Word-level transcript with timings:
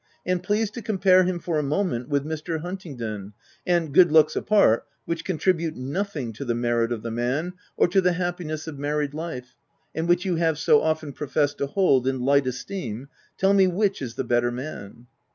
And 0.25 0.41
please 0.41 0.71
to 0.71 0.81
compare 0.81 1.25
him 1.25 1.37
for 1.37 1.59
a 1.59 1.61
moment 1.61 2.09
with 2.09 2.25
Mr. 2.25 2.61
Hunt 2.61 2.85
ingdon, 2.87 3.33
and, 3.67 3.93
good 3.93 4.11
looks 4.11 4.35
apart 4.35 4.87
(which 5.05 5.23
contribute 5.23 5.75
nothing 5.75 6.33
to 6.33 6.43
the 6.43 6.55
merit 6.55 6.91
of 6.91 7.03
the 7.03 7.11
man, 7.11 7.53
or 7.77 7.87
to 7.89 8.01
the 8.01 8.13
hap 8.13 8.39
piness 8.39 8.67
of 8.67 8.79
married 8.79 9.13
life, 9.13 9.53
and 9.93 10.07
which 10.09 10.25
you 10.25 10.37
have 10.37 10.57
so 10.57 10.79
vol 10.79 10.87
i. 10.87 10.89
o 10.89 10.93
290 10.95 10.95
THE 10.95 10.95
TENANT 10.95 10.97
often 10.97 11.13
professed 11.13 11.57
to 11.59 11.67
hold 11.79 12.07
in 12.07 12.25
light 12.25 12.47
esteem,) 12.47 13.09
tell 13.37 13.53
me 13.53 13.67
which 13.67 14.01
is 14.01 14.15
the 14.15 14.23
better 14.23 14.49
man." 14.49 15.05